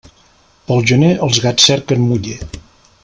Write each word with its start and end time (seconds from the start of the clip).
Pel 0.69 0.81
gener 0.91 1.11
els 1.27 1.41
gats 1.45 1.69
cerquen 1.73 2.03
muller. 2.07 2.39